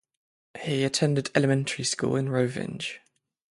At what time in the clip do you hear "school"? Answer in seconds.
1.83-2.15